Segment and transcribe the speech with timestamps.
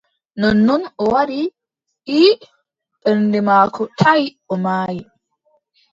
[0.41, 1.39] Nonnon o waɗi:
[2.17, 2.29] «ii»
[3.01, 5.01] ɓernde maako taʼi o maayi.